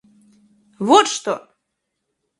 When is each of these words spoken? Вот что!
Вот 0.79 1.07
что! 1.07 1.35